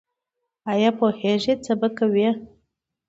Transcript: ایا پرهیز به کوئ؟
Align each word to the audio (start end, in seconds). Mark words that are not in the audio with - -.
ایا 0.71 0.91
پرهیز 0.99 1.43
به 1.79 1.87
کوئ؟ 1.97 2.25